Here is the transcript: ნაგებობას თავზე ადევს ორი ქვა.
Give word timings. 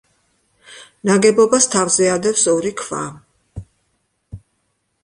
ნაგებობას 1.09 1.69
თავზე 1.75 2.09
ადევს 2.15 2.47
ორი 2.55 2.73
ქვა. 2.81 3.05